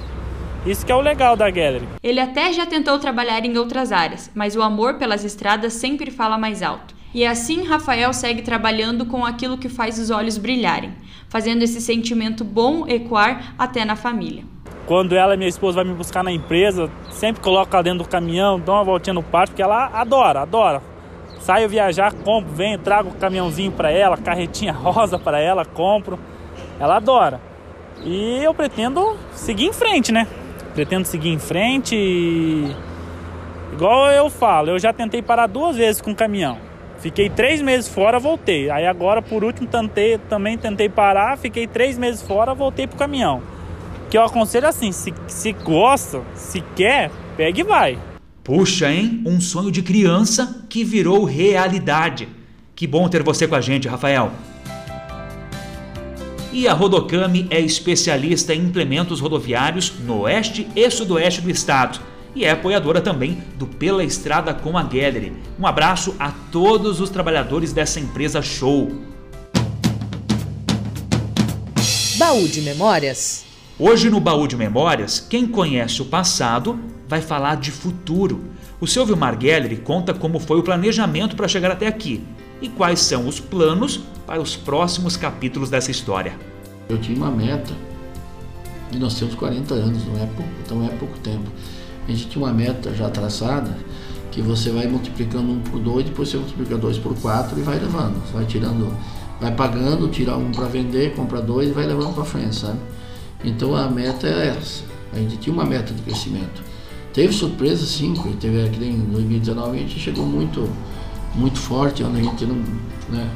Isso 0.65 0.85
que 0.85 0.91
é 0.91 0.95
o 0.95 0.99
legal 0.99 1.38
da 1.38 1.49
Gallery. 1.49 1.88
Ele 2.03 2.19
até 2.19 2.51
já 2.51 2.65
tentou 2.65 2.99
trabalhar 2.99 3.45
em 3.45 3.57
outras 3.57 3.93
áreas, 3.93 4.29
mas 4.35 4.57
o 4.57 4.61
amor 4.61 4.95
pelas 4.95 5.23
estradas 5.23 5.73
sempre 5.73 6.11
fala 6.11 6.38
mais 6.38 6.61
alto. 6.61 6.99
E 7.13 7.25
assim 7.25 7.63
Rafael 7.63 8.13
segue 8.13 8.44
trabalhando 8.44 9.04
com 9.06 9.25
aquilo 9.25 9.58
que 9.58 9.68
faz 9.68 9.98
os 9.98 10.12
olhos 10.12 10.38
brilharem, 10.38 10.94
fazendo 11.28 11.63
esse 11.63 11.82
sentimento 11.82 12.44
bom 12.44 12.88
ecoar 12.88 13.56
até 13.58 13.84
na 13.84 13.96
família. 13.96 14.44
Quando 14.86 15.16
ela 15.16 15.36
minha 15.36 15.50
esposa 15.50 15.78
vai 15.78 15.86
me 15.86 15.96
buscar 15.96 16.24
na 16.24 16.32
empresa, 16.32 16.89
sempre 17.10 17.42
coloco 17.42 17.75
ela 17.75 17.84
dentro 17.84 18.04
do 18.04 18.10
caminhão, 18.10 18.60
dou 18.60 18.75
uma 18.75 18.84
voltinha 18.84 19.13
no 19.13 19.24
parque, 19.24 19.51
porque 19.51 19.62
ela 19.62 19.88
adora, 19.88 20.42
adora. 20.42 20.82
Saio 21.39 21.68
viajar, 21.68 22.13
compro, 22.13 22.51
venho, 22.54 22.78
trago 22.78 23.10
o 23.10 23.13
caminhãozinho 23.13 23.72
para 23.72 23.92
ela, 23.92 24.16
carretinha 24.16 24.74
rosa 24.74 25.18
para 25.18 25.39
ela, 25.39 25.66
compro. 25.66 26.20
Ela 26.80 26.98
adora. 26.98 27.42
E 28.04 28.39
eu 28.44 28.54
pretendo 28.54 29.18
seguir 29.32 29.66
em 29.66 29.74
frente, 29.74 30.12
né? 30.12 30.28
Pretendo 30.75 31.06
seguir 31.06 31.30
em 31.30 31.39
frente 31.39 31.96
e... 31.96 32.75
Igual 33.74 34.12
eu 34.12 34.30
falo, 34.30 34.70
eu 34.70 34.80
já 34.80 34.94
tentei 34.94 35.22
parar 35.22 35.48
duas 35.48 35.75
vezes 35.75 36.01
com 36.01 36.12
o 36.12 36.16
caminhão. 36.16 36.68
Fiquei 37.00 37.29
três 37.29 37.62
meses 37.62 37.88
fora, 37.88 38.20
voltei. 38.20 38.70
Aí 38.70 38.86
agora, 38.86 39.22
por 39.22 39.44
último, 39.44 39.68
tentei, 39.68 40.18
também 40.18 40.58
tentei 40.58 40.89
parar, 40.89 41.38
fiquei 41.38 41.65
três 41.65 41.98
meses 41.98 42.22
fora, 42.22 42.53
voltei 42.53 42.88
pro 42.88 42.98
caminhão. 42.98 43.41
Que 44.10 44.18
eu 44.18 44.24
aconselho 44.24 44.68
assim, 44.68 44.91
se, 44.91 45.13
se 45.27 45.53
gosta, 45.53 46.22
se 46.36 46.62
quer, 46.75 47.10
pega 47.38 47.60
e 47.60 47.63
vai. 47.63 47.98
Puxa, 48.44 48.91
hein? 48.91 49.24
Um 49.25 49.39
sonho 49.39 49.72
de 49.72 49.82
criança 49.82 50.65
que 50.68 50.84
virou 50.84 51.24
realidade. 51.24 52.27
Que 52.75 52.86
bom 52.86 53.08
ter 53.08 53.24
você 53.24 53.48
com 53.48 53.56
a 53.56 53.62
gente, 53.62 53.88
Rafael. 53.88 54.32
E 56.51 56.68
a 56.68 56.74
Rodocame 56.74 57.48
é 57.50 57.60
especialista 57.60 58.53
em 58.53 58.62
implementos 58.62 59.22
rodoviários 59.22 59.94
no 60.00 60.22
oeste 60.22 60.68
e 60.75 60.89
sudoeste 60.89 61.41
do 61.41 61.50
estado 61.50 62.09
e 62.39 62.46
é 62.46 62.51
apoiadora 62.51 63.01
também 63.01 63.43
do 63.58 63.67
Pela 63.67 64.01
Estrada 64.01 64.53
com 64.53 64.77
a 64.77 64.81
Gallery. 64.81 65.34
Um 65.60 65.67
abraço 65.67 66.15
a 66.17 66.31
todos 66.31 67.01
os 67.01 67.10
trabalhadores 67.10 67.74
dessa 67.74 68.00
empresa 68.00 68.41
show. 68.41 68.89
Baú 72.15 72.48
de 72.48 72.62
Memórias. 72.62 73.43
Hoje 73.77 74.10
no 74.10 74.22
Baú 74.22 74.48
de 74.48 74.55
Memórias, 74.55 75.19
quem 75.19 75.46
conhece 75.46 76.01
o 76.01 76.05
passado 76.05 76.79
vai 77.10 77.22
falar 77.22 77.55
de 77.55 77.72
futuro. 77.72 78.46
O 78.79 78.88
seu 78.88 79.05
Vilmar 79.05 79.34
Gallery 79.34 79.75
conta 79.75 80.13
como 80.13 80.39
foi 80.39 80.60
o 80.60 80.63
planejamento 80.63 81.36
para 81.36 81.48
chegar 81.48 81.72
até 81.72 81.88
aqui 81.88 82.24
e 82.62 82.69
quais 82.69 83.01
são 83.01 83.27
os 83.27 83.41
planos 83.41 84.00
para 84.25 84.39
os 84.39 84.55
próximos 84.55 85.17
capítulos 85.17 85.69
dessa 85.69 85.91
história. 85.91 86.38
Eu 86.88 86.98
tinha 86.98 87.17
uma 87.17 87.31
meta 87.31 87.74
e 88.93 88.98
nós 88.98 89.15
temos 89.19 89.36
40 89.36 89.74
anos, 89.74 90.05
não 90.05 90.15
é 90.15 90.25
pouco, 90.25 90.51
então 90.65 90.86
é 90.86 90.89
pouco 90.89 91.17
tempo. 91.19 91.51
A 92.08 92.12
gente 92.12 92.27
tinha 92.27 92.44
uma 92.44 92.53
meta 92.53 92.94
já 92.94 93.10
traçada 93.10 93.77
que 94.32 94.41
você 94.41 94.72
vai 94.72 94.88
multiplicando 94.88 95.51
um 95.51 95.60
por 95.60 95.79
dois, 95.79 96.06
depois 96.06 96.29
você 96.29 96.38
multiplica 96.38 96.77
dois 96.77 96.98
por 96.98 97.15
quatro 97.15 97.60
e 97.60 97.62
vai 97.62 97.79
levando. 97.79 98.22
Você 98.25 98.34
vai 98.34 98.46
tirando, 98.46 98.94
vai 99.39 99.53
pagando, 99.53 100.08
tira 100.08 100.38
um 100.38 100.51
para 100.51 100.65
vender, 100.65 101.13
compra 101.15 101.41
dois 101.41 101.70
e 101.70 101.72
vai 101.72 101.86
levando 101.86 102.13
para 102.13 102.24
frente, 102.24 102.56
sabe? 102.56 102.79
Então 103.44 103.75
a 103.75 103.89
meta 103.89 104.27
é 104.27 104.56
essa. 104.58 104.84
A 105.13 105.18
gente 105.18 105.38
tinha 105.38 105.53
uma 105.53 105.65
meta 105.65 105.94
de 105.94 106.01
crescimento. 106.01 106.62
Teve 107.13 107.34
surpresa 107.34 107.86
sim, 107.86 108.13
teve 108.39 108.63
aqui 108.63 108.84
em 108.84 109.00
2019 109.00 109.77
a 109.77 109.82
gente 109.82 110.00
chegou 110.00 110.25
muito, 110.25 110.70
muito 111.34 111.58
forte, 111.58 112.03
onde 112.03 112.20
a 112.20 112.24
gente 112.24 112.46
não, 112.46 112.56
né? 113.10 113.29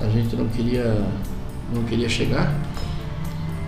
A 0.00 0.08
gente 0.10 0.36
não 0.36 0.46
queria, 0.48 1.02
não 1.74 1.82
queria 1.84 2.08
chegar 2.08 2.54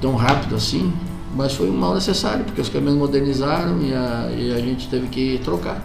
tão 0.00 0.14
rápido 0.16 0.54
assim, 0.54 0.92
mas 1.34 1.54
foi 1.54 1.70
um 1.70 1.76
mal 1.76 1.94
necessário, 1.94 2.44
porque 2.44 2.60
os 2.60 2.68
caminhões 2.68 2.98
modernizaram 2.98 3.80
e 3.82 3.94
a, 3.94 4.30
e 4.36 4.52
a 4.52 4.58
gente 4.58 4.88
teve 4.88 5.08
que 5.08 5.40
trocar. 5.44 5.82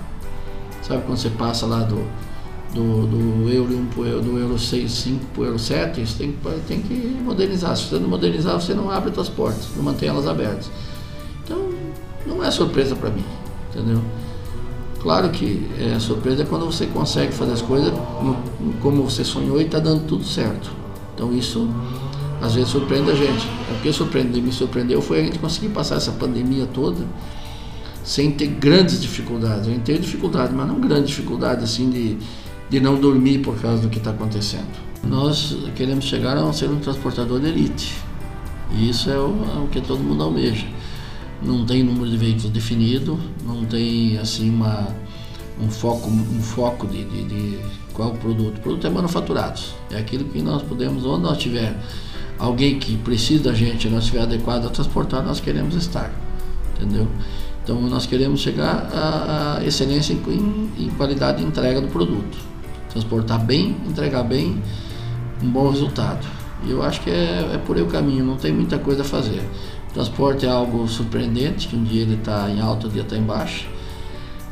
Sabe 0.82 1.04
quando 1.06 1.18
você 1.18 1.30
passa 1.30 1.66
lá 1.66 1.80
do, 1.80 2.04
do, 2.74 3.08
do 3.08 3.50
Euro 3.52 3.76
1 3.76 3.86
pro, 3.88 4.22
do 4.22 4.38
Euro 4.38 4.58
6, 4.58 4.92
5 4.92 5.26
para 5.34 5.42
o 5.42 5.46
Euro 5.46 5.60
7, 5.60 6.02
isso 6.02 6.18
tem, 6.18 6.36
tem 6.68 6.82
que 6.82 6.94
modernizar. 7.24 7.76
Se 7.76 7.86
você 7.86 8.00
não 8.00 8.10
modernizar, 8.10 8.60
você 8.60 8.74
não 8.74 8.90
abre 8.90 9.12
as 9.20 9.30
portas, 9.30 9.68
não 9.76 9.84
mantém 9.84 10.10
elas 10.10 10.28
abertas. 10.28 10.70
Então, 11.44 11.70
não 12.26 12.44
é 12.44 12.52
surpresa 12.52 12.96
para 12.96 13.10
mim, 13.10 13.24
entendeu? 13.70 14.02
Claro 15.06 15.30
que 15.30 15.70
é, 15.80 16.00
surpresa 16.00 16.42
é 16.42 16.46
quando 16.48 16.66
você 16.66 16.88
consegue 16.88 17.32
fazer 17.32 17.54
as 17.54 17.62
coisas 17.62 17.94
como 18.82 19.04
você 19.04 19.24
sonhou 19.24 19.62
e 19.62 19.66
está 19.66 19.78
dando 19.78 20.08
tudo 20.08 20.24
certo. 20.24 20.72
Então 21.14 21.32
isso 21.32 21.70
às 22.46 22.56
vezes 22.56 22.70
surpreende 22.70 23.12
a 23.12 23.16
gente. 23.16 23.48
O 23.72 23.82
que 23.82 23.92
surpreendeu, 23.92 24.42
me 24.42 24.52
surpreendeu 24.52 25.02
foi 25.02 25.22
a 25.22 25.24
gente 25.24 25.40
conseguir 25.40 25.70
passar 25.70 25.96
essa 25.96 26.12
pandemia 26.12 26.66
toda 26.68 27.06
sem 28.04 28.32
ter 28.32 28.48
grandes 28.48 29.02
dificuldades. 29.02 29.68
A 29.68 29.72
gente 29.72 29.82
teve 29.82 30.00
dificuldade, 30.00 30.54
mas 30.54 30.68
não 30.68 30.80
grande 30.80 31.08
dificuldade 31.08 31.64
assim 31.64 31.90
de, 31.90 32.18
de 32.70 32.80
não 32.80 33.00
dormir 33.00 33.40
por 33.40 33.60
causa 33.60 33.82
do 33.82 33.90
que 33.90 33.98
está 33.98 34.12
acontecendo. 34.12 34.86
Nós 35.04 35.58
queremos 35.76 36.06
chegar 36.06 36.38
a 36.38 36.54
ser 36.54 36.70
um 36.70 36.80
transportador 36.80 37.40
de 37.40 37.48
elite. 37.48 37.96
E 38.72 38.90
isso 38.90 39.10
é 39.10 39.18
o, 39.18 39.34
é 39.56 39.60
o 39.64 39.68
que 39.68 39.82
todo 39.82 40.00
mundo 40.00 40.24
almeja. 40.24 40.68
Não 41.42 41.66
tem 41.66 41.84
número 41.84 42.10
de 42.10 42.18
veículos 42.18 42.50
definido, 42.50 43.20
não 43.46 43.66
tem 43.66 44.18
assim 44.18 44.50
uma, 44.50 44.88
um 45.62 45.70
foco, 45.70 46.10
um 46.10 46.42
foco 46.42 46.88
de, 46.88 47.04
de, 47.06 47.24
de 47.24 47.60
qual 47.94 48.12
produto. 48.12 48.58
O 48.58 48.62
produto 48.62 48.86
é 48.86 48.90
manufaturado. 48.90 49.60
É 49.92 49.98
aquilo 49.98 50.26
que 50.26 50.42
nós 50.42 50.62
podemos, 50.62 51.06
onde 51.06 51.24
nós 51.24 51.38
tiver 51.38 51.76
alguém 52.38 52.80
que 52.80 52.98
precisa 52.98 53.46
da 53.46 53.54
gente, 53.54 53.90
nós 53.90 54.04
estiver 54.04 54.24
adequado 54.24 54.66
a 54.66 54.70
transportar, 54.70 55.24
nós 55.24 55.40
queremos 55.40 55.76
estar, 55.76 56.12
entendeu? 56.76 57.08
Então 57.64 57.82
nós 57.82 58.06
queremos 58.06 58.42
chegar 58.42 58.90
à, 58.94 59.66
excelência 59.66 60.14
em, 60.14 60.72
em, 60.78 60.90
qualidade 60.92 61.40
de 61.40 61.48
entrega 61.48 61.82
do 61.82 61.88
produto, 61.88 62.38
transportar 62.90 63.44
bem, 63.44 63.76
entregar 63.88 64.24
bem, 64.24 64.62
um 65.42 65.50
bom 65.50 65.70
resultado. 65.70 66.26
E 66.64 66.72
eu 66.72 66.84
acho 66.84 67.02
que 67.02 67.10
é, 67.10 67.52
é 67.54 67.58
por 67.66 67.76
aí 67.76 67.82
o 67.82 67.88
caminho, 67.88 68.24
não 68.24 68.38
tem 68.38 68.54
muita 68.54 68.78
coisa 68.78 69.02
a 69.02 69.06
fazer. 69.06 69.42
Transporte 69.94 70.46
é 70.46 70.50
algo 70.50 70.88
surpreendente, 70.88 71.68
que 71.68 71.76
um 71.76 71.84
dia 71.84 72.02
ele 72.02 72.16
está 72.16 72.50
em 72.50 72.62
alta, 72.62 72.88
um 72.88 72.90
dia 72.90 73.02
está 73.02 73.16
em 73.16 73.24
baixa, 73.24 73.66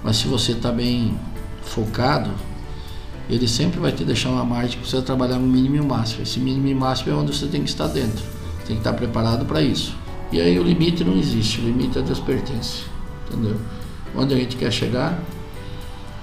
mas 0.03 0.17
se 0.17 0.27
você 0.27 0.53
está 0.53 0.71
bem 0.71 1.17
focado, 1.61 2.31
ele 3.29 3.47
sempre 3.47 3.79
vai 3.79 3.91
te 3.91 4.03
deixar 4.03 4.29
uma 4.29 4.43
margem 4.43 4.79
para 4.79 4.89
você 4.89 5.01
trabalhar 5.01 5.39
no 5.39 5.47
mínimo 5.47 5.75
e 5.77 5.79
o 5.79 5.85
máximo. 5.85 6.23
Esse 6.23 6.39
mínimo 6.39 6.67
e 6.67 6.75
máximo 6.75 7.11
é 7.11 7.15
onde 7.15 7.35
você 7.35 7.47
tem 7.47 7.63
que 7.63 7.69
estar 7.69 7.87
dentro. 7.87 8.23
Tem 8.67 8.75
que 8.75 8.81
estar 8.81 8.93
preparado 8.93 9.45
para 9.45 9.61
isso. 9.61 9.95
E 10.31 10.41
aí 10.41 10.57
o 10.59 10.63
limite 10.63 11.03
não 11.03 11.17
existe, 11.17 11.61
o 11.61 11.63
limite 11.63 11.97
é 11.97 12.01
Deus 12.01 12.19
pertence. 12.19 12.83
Entendeu? 13.29 13.55
Onde 14.15 14.33
a 14.33 14.37
gente 14.37 14.55
quer 14.57 14.71
chegar, 14.71 15.19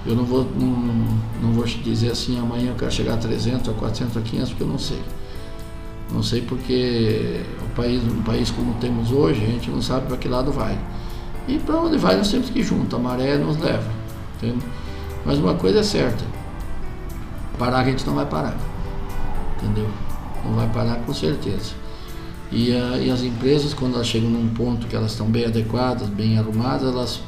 eu 0.05 0.15
não 0.15 0.25
vou, 0.25 0.43
não, 0.43 0.67
não 1.41 1.51
vou 1.53 1.65
dizer 1.65 2.11
assim, 2.11 2.39
amanhã 2.39 2.69
eu 2.69 2.75
quero 2.75 2.91
chegar 2.91 3.13
a 3.13 3.17
300, 3.17 3.69
a 3.69 3.73
400, 3.73 4.17
a 4.17 4.21
500, 4.21 4.49
porque 4.49 4.63
eu 4.63 4.67
não 4.67 4.79
sei. 4.79 4.99
Não 6.11 6.21
sei 6.21 6.41
porque 6.41 7.41
o 7.63 7.75
país, 7.75 8.03
um 8.03 8.21
país 8.21 8.51
como 8.51 8.73
temos 8.75 9.11
hoje, 9.11 9.43
a 9.43 9.47
gente 9.47 9.69
não 9.69 9.81
sabe 9.81 10.07
para 10.07 10.17
que 10.17 10.27
lado 10.27 10.51
vai. 10.51 10.77
E 11.47 11.57
para 11.57 11.77
onde 11.79 11.97
vai 11.97 12.17
nós 12.17 12.29
temos 12.29 12.49
que 12.49 12.59
ir 12.59 12.63
junto, 12.63 12.95
a 12.95 12.99
maré 12.99 13.37
nos 13.37 13.57
leva. 13.57 13.89
Entende? 14.37 14.63
Mas 15.25 15.37
uma 15.37 15.53
coisa 15.53 15.79
é 15.79 15.83
certa, 15.83 16.23
parar 17.61 17.81
a 17.81 17.83
gente 17.83 18.03
não 18.07 18.15
vai 18.15 18.25
parar. 18.25 18.57
Entendeu? 19.57 19.87
Não 20.43 20.55
vai 20.55 20.67
parar 20.69 20.95
com 21.05 21.13
certeza. 21.13 21.73
E, 22.51 22.75
a, 22.75 22.97
e 22.97 23.11
as 23.11 23.21
empresas, 23.21 23.71
quando 23.71 23.93
elas 23.93 24.07
chegam 24.07 24.31
num 24.31 24.49
ponto 24.49 24.87
que 24.87 24.95
elas 24.95 25.11
estão 25.11 25.27
bem 25.27 25.45
adequadas, 25.45 26.09
bem 26.09 26.39
arrumadas, 26.39 26.91
elas 26.91 27.21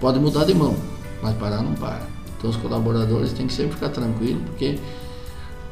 podem 0.00 0.22
mudar 0.22 0.44
de 0.44 0.54
mão, 0.54 0.74
mas 1.22 1.36
parar 1.36 1.62
não 1.62 1.74
para. 1.74 2.00
Então 2.38 2.48
os 2.48 2.56
colaboradores 2.56 3.34
têm 3.34 3.46
que 3.46 3.52
sempre 3.52 3.74
ficar 3.74 3.90
tranquilos, 3.90 4.42
porque 4.46 4.78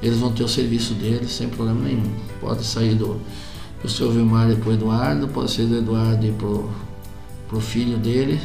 eles 0.03 0.19
vão 0.19 0.31
ter 0.31 0.45
o 0.45 0.49
serviço 0.49 0.93
deles 0.93 1.33
sem 1.33 1.49
problema 1.49 1.81
nenhum. 1.81 2.13
Pode 2.39 2.65
sair 2.65 2.95
do, 2.95 3.19
do 3.83 3.89
seu 3.89 4.13
Vilmar 4.13 4.51
e 4.51 4.57
pro 4.57 4.75
Eduardo, 4.75 5.27
pode 5.27 5.51
ser 5.51 5.65
do 5.67 5.79
Eduardo 5.79 6.27
e 6.27 6.33
pro, 6.33 6.71
pro 7.49 7.61
filho 7.61 7.97
dele, 7.97 8.39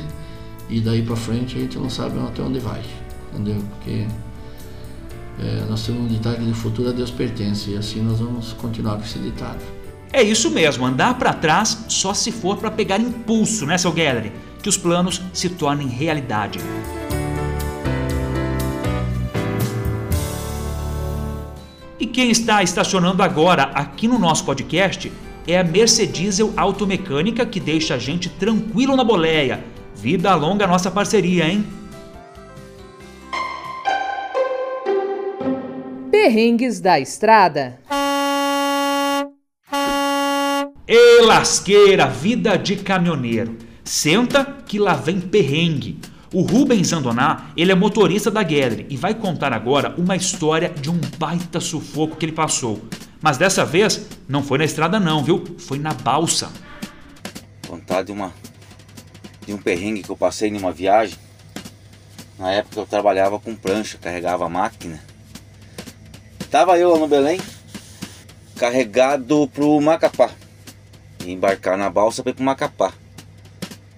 e 0.70 0.80
daí 0.80 1.02
para 1.02 1.18
frente 1.18 1.58
a 1.58 1.60
gente 1.60 1.78
não 1.78 1.90
sabe 1.90 2.18
até 2.20 2.42
onde 2.42 2.60
vai, 2.60 2.82
entendeu? 3.34 3.62
Porque 3.76 4.08
é, 5.40 5.66
nós 5.70 5.86
temos 5.86 6.02
um 6.02 6.08
ditado 6.08 6.44
que 6.44 6.54
futuro 6.54 6.90
a 6.90 6.92
Deus 6.92 7.12
pertence, 7.12 7.72
e 7.72 7.78
assim 7.78 8.02
nós 8.02 8.20
vamos 8.20 8.54
continuar 8.54 8.98
com 8.98 9.04
esse 9.04 9.20
ditado. 9.20 9.60
É 10.12 10.24
isso 10.24 10.50
mesmo, 10.50 10.86
andar 10.86 11.18
para 11.18 11.34
trás 11.34 11.86
só 11.90 12.14
se 12.14 12.32
for 12.32 12.58
para 12.58 12.72
pegar 12.72 13.00
impulso, 13.00 13.66
né, 13.66 13.78
seu 13.78 13.92
Gallery? 13.92 14.32
Que 14.64 14.70
os 14.70 14.78
planos 14.78 15.22
se 15.34 15.50
tornem 15.50 15.88
realidade. 15.88 16.60
E 22.00 22.06
quem 22.06 22.32
está 22.32 22.64
estacionando 22.64 23.22
agora 23.22 23.64
aqui 23.74 24.08
no 24.08 24.18
nosso 24.18 24.44
podcast 24.46 25.12
é 25.48 25.60
a 25.60 25.64
Mercediesel 25.64 26.54
Automecânica 26.58 27.46
que 27.46 27.60
deixa 27.60 27.96
a 27.96 27.98
gente 27.98 28.30
tranquilo 28.30 28.96
na 28.96 29.04
boleia. 29.04 29.64
Vida 29.96 30.34
longa 30.36 30.66
a 30.66 30.68
nossa 30.68 30.92
parceria, 30.92 31.48
hein? 31.48 31.66
Perrengues 36.28 36.82
da 36.82 37.00
estrada. 37.00 37.80
E 40.86 41.22
lasqueira, 41.22 42.06
vida 42.08 42.58
de 42.58 42.76
caminhoneiro. 42.76 43.58
Senta 43.82 44.44
que 44.44 44.78
lá 44.78 44.94
vem 44.94 45.22
perrengue. 45.22 46.02
O 46.34 46.42
Rubens 46.42 46.92
Andoná, 46.92 47.52
ele 47.56 47.72
é 47.72 47.76
motorista 47.76 48.30
da 48.30 48.44
Guedre 48.44 48.86
e 48.90 48.98
vai 48.98 49.14
contar 49.14 49.54
agora 49.54 49.96
uma 49.98 50.18
história 50.18 50.68
de 50.68 50.90
um 50.90 51.00
baita 51.18 51.62
sufoco 51.62 52.18
que 52.18 52.26
ele 52.26 52.34
passou. 52.34 52.82
Mas 53.22 53.38
dessa 53.38 53.64
vez 53.64 54.06
não 54.28 54.44
foi 54.44 54.58
na 54.58 54.66
estrada 54.66 55.00
não, 55.00 55.24
viu? 55.24 55.46
Foi 55.58 55.80
na 55.80 55.94
balsa. 55.94 56.52
Contar 57.66 58.04
de 58.04 58.12
uma 58.12 58.34
de 59.46 59.54
um 59.54 59.58
perrengue 59.58 60.04
que 60.04 60.10
eu 60.10 60.18
passei 60.18 60.52
numa 60.52 60.74
viagem. 60.74 61.18
Na 62.38 62.52
época 62.52 62.82
eu 62.82 62.86
trabalhava 62.86 63.40
com 63.40 63.56
prancha, 63.56 63.98
carregava 63.98 64.50
máquina. 64.50 65.07
Tava 66.50 66.80
eu 66.80 66.92
lá 66.92 66.98
no 66.98 67.10
Belém, 67.10 67.42
carregado 68.56 69.50
pro 69.54 69.80
Macapá. 69.82 70.32
embarcar 71.26 71.78
na 71.78 71.90
balsa 71.90 72.24
para 72.24 72.30
ir 72.32 72.36
pro 72.36 72.44
Macapá. 72.44 72.94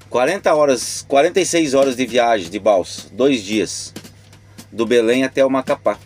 40 0.09 0.55
horas, 0.55 1.05
46 1.07 1.75
horas 1.75 1.95
de 1.95 2.07
viagem 2.07 2.49
de 2.49 2.57
balsa, 2.57 3.07
dois 3.11 3.43
dias. 3.43 3.93
Do 4.71 4.83
Belém 4.83 5.23
até 5.23 5.45
o 5.45 5.49
Macapá. 5.49 5.99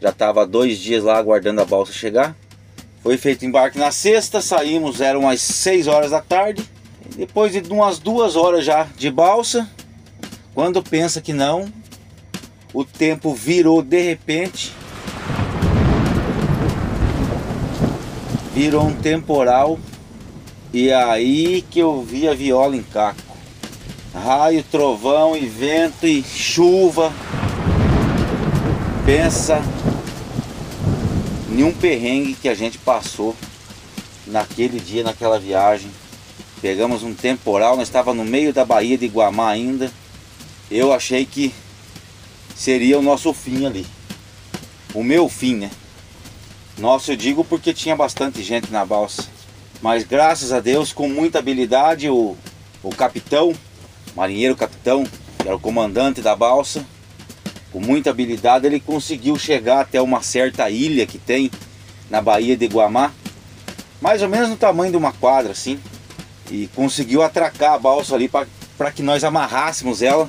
Já 0.00 0.10
estava 0.10 0.46
dois 0.46 0.78
dias 0.78 1.02
lá 1.02 1.18
aguardando 1.18 1.60
a 1.60 1.64
balsa 1.64 1.92
chegar. 1.92 2.36
Foi 3.02 3.16
feito 3.18 3.44
embarque 3.44 3.76
na 3.76 3.90
sexta, 3.90 4.40
saímos, 4.40 5.00
eram 5.00 5.20
umas 5.20 5.42
6 5.42 5.88
horas 5.88 6.12
da 6.12 6.20
tarde. 6.20 6.64
Depois 7.16 7.52
de 7.52 7.72
umas 7.72 7.98
duas 7.98 8.36
horas 8.36 8.64
já 8.64 8.84
de 8.96 9.10
balsa, 9.10 9.68
quando 10.54 10.80
pensa 10.80 11.20
que 11.20 11.32
não, 11.32 11.72
o 12.72 12.84
tempo 12.84 13.34
virou 13.34 13.82
de 13.82 14.00
repente. 14.00 14.72
Virou 18.62 18.86
um 18.86 18.94
temporal 18.94 19.76
e 20.72 20.88
é 20.88 20.94
aí 20.94 21.64
que 21.68 21.80
eu 21.80 22.00
vi 22.00 22.28
a 22.28 22.32
viola 22.32 22.76
em 22.76 22.82
caco. 22.84 23.36
Raio, 24.14 24.62
trovão 24.62 25.36
e 25.36 25.46
vento 25.46 26.06
e 26.06 26.22
chuva. 26.22 27.12
Pensa 29.04 29.60
em 31.50 31.64
um 31.64 31.72
perrengue 31.72 32.34
que 32.34 32.48
a 32.48 32.54
gente 32.54 32.78
passou 32.78 33.34
naquele 34.28 34.78
dia, 34.78 35.02
naquela 35.02 35.40
viagem. 35.40 35.90
Pegamos 36.60 37.02
um 37.02 37.12
temporal, 37.12 37.76
nós 37.76 37.88
estava 37.88 38.14
no 38.14 38.24
meio 38.24 38.52
da 38.52 38.64
Baía 38.64 38.96
de 38.96 39.08
Guamá 39.08 39.50
ainda. 39.50 39.90
Eu 40.70 40.92
achei 40.92 41.26
que 41.26 41.52
seria 42.54 42.96
o 42.96 43.02
nosso 43.02 43.32
fim 43.32 43.66
ali. 43.66 43.84
O 44.94 45.02
meu 45.02 45.28
fim, 45.28 45.56
né? 45.56 45.70
Nossa, 46.78 47.12
eu 47.12 47.16
digo 47.16 47.44
porque 47.44 47.72
tinha 47.72 47.94
bastante 47.96 48.42
gente 48.42 48.70
na 48.70 48.84
balsa. 48.84 49.24
Mas 49.80 50.04
graças 50.04 50.52
a 50.52 50.60
Deus, 50.60 50.92
com 50.92 51.08
muita 51.08 51.38
habilidade, 51.38 52.08
o, 52.08 52.36
o 52.82 52.90
capitão, 52.90 53.52
marinheiro 54.14 54.56
capitão, 54.56 55.04
que 55.04 55.46
era 55.46 55.56
o 55.56 55.60
comandante 55.60 56.20
da 56.20 56.36
balsa, 56.36 56.84
com 57.72 57.80
muita 57.80 58.10
habilidade, 58.10 58.66
ele 58.66 58.80
conseguiu 58.80 59.36
chegar 59.36 59.80
até 59.80 60.00
uma 60.00 60.22
certa 60.22 60.70
ilha 60.70 61.06
que 61.06 61.18
tem 61.18 61.50
na 62.10 62.20
Baía 62.20 62.56
de 62.56 62.66
Guamá, 62.66 63.12
mais 64.00 64.22
ou 64.22 64.28
menos 64.28 64.48
no 64.48 64.56
tamanho 64.56 64.90
de 64.90 64.96
uma 64.96 65.12
quadra, 65.12 65.52
assim 65.52 65.80
e 66.52 66.68
conseguiu 66.74 67.22
atracar 67.22 67.72
a 67.72 67.78
balsa 67.78 68.14
ali 68.14 68.28
para 68.28 68.92
que 68.92 69.02
nós 69.02 69.24
amarrássemos 69.24 70.02
ela 70.02 70.28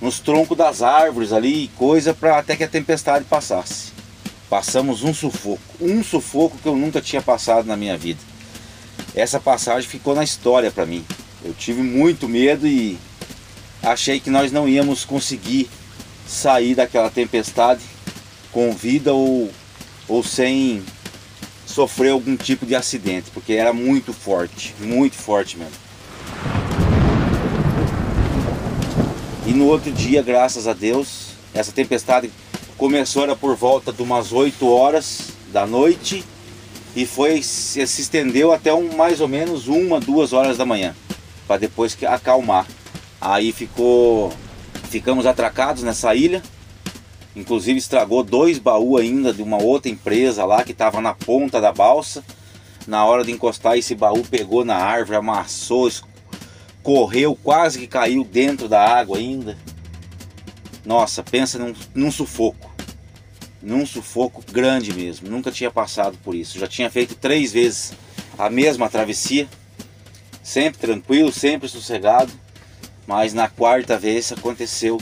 nos 0.00 0.20
troncos 0.20 0.56
das 0.56 0.82
árvores 0.82 1.32
ali 1.32 1.64
e 1.64 1.68
coisa 1.68 2.12
para 2.12 2.38
até 2.38 2.54
que 2.54 2.64
a 2.64 2.68
tempestade 2.68 3.24
passasse. 3.24 3.92
Passamos 4.50 5.04
um 5.04 5.14
sufoco, 5.14 5.62
um 5.80 6.02
sufoco 6.02 6.58
que 6.58 6.66
eu 6.66 6.74
nunca 6.74 7.00
tinha 7.00 7.22
passado 7.22 7.66
na 7.66 7.76
minha 7.76 7.96
vida. 7.96 8.18
Essa 9.14 9.38
passagem 9.38 9.88
ficou 9.88 10.12
na 10.12 10.24
história 10.24 10.72
para 10.72 10.84
mim. 10.84 11.04
Eu 11.44 11.54
tive 11.54 11.80
muito 11.82 12.28
medo 12.28 12.66
e 12.66 12.98
achei 13.80 14.18
que 14.18 14.28
nós 14.28 14.50
não 14.50 14.68
íamos 14.68 15.04
conseguir 15.04 15.70
sair 16.26 16.74
daquela 16.74 17.08
tempestade 17.08 17.80
com 18.50 18.72
vida 18.72 19.14
ou, 19.14 19.52
ou 20.08 20.24
sem 20.24 20.82
sofreu 21.64 22.14
algum 22.14 22.36
tipo 22.36 22.66
de 22.66 22.74
acidente, 22.74 23.30
porque 23.30 23.52
era 23.52 23.72
muito 23.72 24.12
forte, 24.12 24.74
muito 24.80 25.14
forte 25.14 25.56
mesmo. 25.56 25.72
E 29.46 29.52
no 29.52 29.66
outro 29.66 29.92
dia, 29.92 30.22
graças 30.22 30.66
a 30.66 30.72
Deus, 30.72 31.28
essa 31.54 31.70
tempestade 31.70 32.32
começou 32.80 33.24
era 33.24 33.36
por 33.36 33.54
volta 33.54 33.92
de 33.92 34.02
umas 34.02 34.32
8 34.32 34.66
horas 34.66 35.32
da 35.52 35.66
noite 35.66 36.24
e 36.96 37.04
foi 37.04 37.42
se, 37.42 37.86
se 37.86 38.00
estendeu 38.00 38.52
até 38.54 38.72
um, 38.72 38.96
mais 38.96 39.20
ou 39.20 39.28
menos 39.28 39.68
uma, 39.68 40.00
duas 40.00 40.32
horas 40.32 40.56
da 40.56 40.64
manhã, 40.64 40.96
para 41.46 41.58
depois 41.58 41.94
acalmar. 42.08 42.66
Aí 43.20 43.52
ficou, 43.52 44.32
ficamos 44.88 45.26
atracados 45.26 45.82
nessa 45.82 46.14
ilha 46.14 46.42
Inclusive 47.36 47.78
estragou 47.78 48.24
dois 48.24 48.58
baús 48.58 48.98
ainda 48.98 49.30
de 49.30 49.42
uma 49.42 49.62
outra 49.62 49.90
empresa 49.90 50.46
lá 50.46 50.64
que 50.64 50.72
estava 50.72 51.02
na 51.02 51.12
ponta 51.12 51.60
da 51.60 51.72
balsa. 51.72 52.24
Na 52.86 53.04
hora 53.04 53.22
de 53.22 53.30
encostar 53.30 53.76
esse 53.76 53.94
baú 53.94 54.24
pegou 54.24 54.64
na 54.64 54.76
árvore, 54.76 55.18
amassou, 55.18 55.90
correu, 56.82 57.38
quase 57.40 57.78
que 57.78 57.86
caiu 57.86 58.24
dentro 58.24 58.68
da 58.68 58.82
água 58.82 59.18
ainda. 59.18 59.56
Nossa, 60.84 61.22
pensa 61.22 61.58
num, 61.58 61.74
num 61.94 62.10
sufoco. 62.10 62.69
Num 63.62 63.84
sufoco 63.84 64.42
grande 64.50 64.92
mesmo. 64.92 65.28
Nunca 65.28 65.50
tinha 65.50 65.70
passado 65.70 66.16
por 66.24 66.34
isso. 66.34 66.58
Já 66.58 66.66
tinha 66.66 66.90
feito 66.90 67.14
três 67.14 67.52
vezes 67.52 67.92
a 68.38 68.48
mesma 68.48 68.88
travessia. 68.88 69.48
Sempre 70.42 70.80
tranquilo, 70.80 71.32
sempre 71.32 71.68
sossegado. 71.68 72.32
Mas 73.06 73.34
na 73.34 73.48
quarta 73.48 73.98
vez 73.98 74.32
aconteceu 74.32 75.00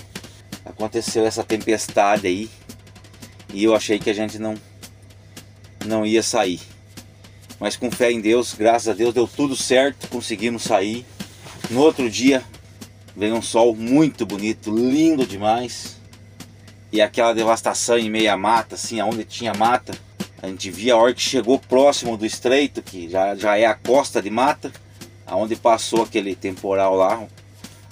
aconteceu 0.65 1.25
essa 1.25 1.43
tempestade 1.43 2.27
aí 2.27 2.51
e 3.53 3.65
eu 3.65 3.75
achei 3.75 3.99
que 3.99 4.11
a 4.11 4.15
gente 4.15 4.39
não 4.39 4.55
não 5.87 6.05
ia 6.05 6.23
sair. 6.23 6.61
Mas 7.59 7.77
com 7.77 7.91
fé 7.91 8.13
em 8.13 8.21
Deus, 8.21 8.55
graças 8.55 8.89
a 8.89 8.93
Deus 8.93 9.15
deu 9.15 9.27
tudo 9.27 9.57
certo, 9.57 10.09
conseguimos 10.09 10.63
sair. 10.63 11.05
No 11.71 11.81
outro 11.81 12.11
dia 12.11 12.45
veio 13.17 13.35
um 13.35 13.43
sol 13.43 13.75
muito 13.75 14.25
bonito, 14.27 14.71
lindo 14.71 15.27
demais. 15.27 15.98
E 16.91 17.01
aquela 17.01 17.33
devastação 17.33 17.99
em 17.99 18.11
meia 18.11 18.37
mata, 18.37 18.75
assim, 18.75 18.99
aonde 19.01 19.25
tinha 19.25 19.53
mata, 19.55 19.97
a 20.41 20.47
gente 20.49 20.71
via 20.71 20.95
a 20.95 20.97
hora 20.97 21.15
que 21.15 21.21
chegou 21.21 21.59
próximo 21.59 22.17
do 22.17 22.25
estreito, 22.25 22.81
que 22.81 23.09
já, 23.09 23.35
já 23.35 23.57
é 23.59 23.67
a 23.67 23.75
costa 23.75 24.23
de 24.23 24.31
mata, 24.31 24.73
aonde 25.27 25.57
passou 25.57 26.03
aquele 26.03 26.35
temporal 26.35 26.95
lá, 26.95 27.27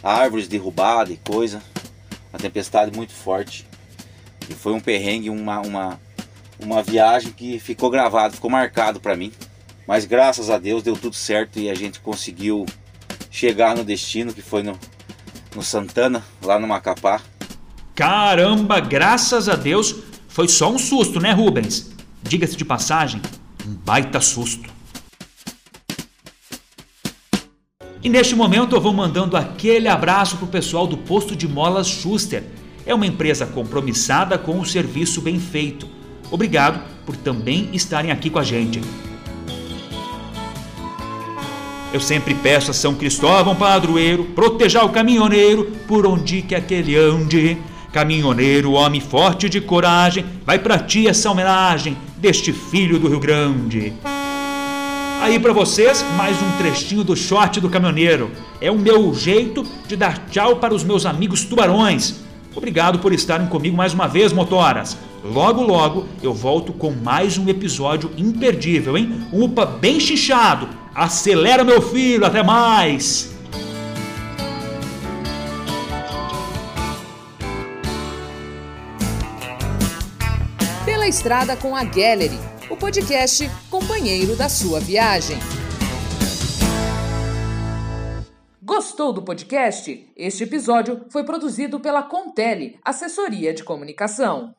árvores 0.02 0.48
derrubadas 0.48 1.14
e 1.14 1.16
coisa 1.18 1.60
uma 2.36 2.38
tempestade 2.38 2.94
muito 2.94 3.12
forte. 3.12 3.66
E 4.48 4.54
foi 4.54 4.72
um 4.72 4.80
perrengue, 4.80 5.30
uma, 5.30 5.60
uma, 5.60 6.00
uma 6.60 6.82
viagem 6.82 7.32
que 7.32 7.58
ficou 7.58 7.90
gravado, 7.90 8.34
ficou 8.34 8.50
marcado 8.50 9.00
para 9.00 9.16
mim. 9.16 9.32
Mas 9.86 10.04
graças 10.04 10.50
a 10.50 10.58
Deus 10.58 10.82
deu 10.82 10.96
tudo 10.96 11.16
certo 11.16 11.58
e 11.58 11.70
a 11.70 11.74
gente 11.74 12.00
conseguiu 12.00 12.66
chegar 13.30 13.74
no 13.74 13.84
destino, 13.84 14.34
que 14.34 14.42
foi 14.42 14.62
no, 14.62 14.78
no 15.54 15.62
Santana, 15.62 16.22
lá 16.42 16.58
no 16.58 16.68
Macapá. 16.68 17.22
Caramba, 17.96 18.78
graças 18.78 19.48
a 19.48 19.56
Deus 19.56 19.96
foi 20.28 20.46
só 20.48 20.70
um 20.70 20.78
susto, 20.78 21.18
né, 21.18 21.32
Rubens? 21.32 21.90
Diga-se 22.22 22.54
de 22.54 22.62
passagem, 22.62 23.22
um 23.66 23.72
baita 23.72 24.20
susto. 24.20 24.68
E 28.02 28.08
neste 28.10 28.36
momento 28.36 28.76
eu 28.76 28.80
vou 28.82 28.92
mandando 28.92 29.34
aquele 29.34 29.88
abraço 29.88 30.36
para 30.36 30.44
o 30.44 30.48
pessoal 30.48 30.86
do 30.86 30.98
posto 30.98 31.34
de 31.34 31.48
molas 31.48 31.88
Schuster. 31.88 32.44
É 32.84 32.94
uma 32.94 33.06
empresa 33.06 33.46
compromissada 33.46 34.36
com 34.36 34.60
o 34.60 34.66
serviço 34.66 35.22
bem 35.22 35.40
feito. 35.40 35.88
Obrigado 36.30 36.84
por 37.06 37.16
também 37.16 37.70
estarem 37.72 38.12
aqui 38.12 38.28
com 38.28 38.38
a 38.38 38.44
gente. 38.44 38.82
Eu 41.94 42.00
sempre 42.00 42.34
peço 42.34 42.70
a 42.70 42.74
São 42.74 42.94
Cristóvão 42.94 43.56
Padroeiro 43.56 44.26
proteger 44.26 44.84
o 44.84 44.90
caminhoneiro 44.90 45.72
por 45.88 46.06
onde 46.06 46.42
que 46.42 46.54
aquele 46.54 46.94
ande. 46.94 47.56
Caminhoneiro, 47.92 48.72
homem 48.72 49.00
forte 49.00 49.48
de 49.48 49.60
coragem, 49.60 50.24
vai 50.44 50.58
para 50.58 50.78
ti 50.78 51.06
essa 51.06 51.30
homenagem 51.30 51.96
deste 52.16 52.52
filho 52.52 52.98
do 52.98 53.08
Rio 53.08 53.20
Grande. 53.20 53.92
Aí 55.22 55.40
para 55.40 55.52
vocês, 55.52 56.04
mais 56.16 56.40
um 56.40 56.58
trechinho 56.58 57.02
do 57.02 57.16
short 57.16 57.60
do 57.60 57.70
caminhoneiro. 57.70 58.30
É 58.60 58.70
o 58.70 58.78
meu 58.78 59.12
jeito 59.14 59.66
de 59.88 59.96
dar 59.96 60.26
tchau 60.28 60.56
para 60.56 60.74
os 60.74 60.84
meus 60.84 61.06
amigos 61.06 61.44
tubarões. 61.44 62.16
Obrigado 62.54 62.98
por 62.98 63.12
estarem 63.12 63.46
comigo 63.48 63.76
mais 63.76 63.92
uma 63.92 64.06
vez, 64.06 64.32
motoras. 64.32 64.96
Logo, 65.24 65.62
logo 65.62 66.06
eu 66.22 66.32
volto 66.32 66.72
com 66.72 66.92
mais 66.92 67.36
um 67.36 67.48
episódio 67.48 68.10
imperdível, 68.16 68.96
hein? 68.96 69.26
UPA 69.32 69.66
bem 69.66 69.98
chinchado. 69.98 70.68
Acelera, 70.94 71.64
meu 71.64 71.82
filho, 71.82 72.24
até 72.24 72.42
mais! 72.42 73.35
Estrada 81.06 81.56
com 81.56 81.76
a 81.76 81.84
Gallery 81.84 82.36
o 82.68 82.76
podcast 82.76 83.48
companheiro 83.70 84.34
da 84.34 84.48
sua 84.48 84.80
viagem. 84.80 85.36
Gostou 88.60 89.12
do 89.12 89.22
podcast? 89.22 90.12
Este 90.16 90.42
episódio 90.42 91.06
foi 91.08 91.22
produzido 91.22 91.78
pela 91.78 92.02
Contele, 92.02 92.80
assessoria 92.84 93.54
de 93.54 93.62
comunicação. 93.62 94.56